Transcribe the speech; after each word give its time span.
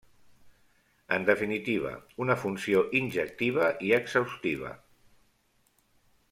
En 1.17 1.27
definitiva, 1.27 1.91
una 2.25 2.37
funció 2.45 2.81
injectiva 3.01 3.69
i 3.91 3.95
exhaustiva. 3.99 4.73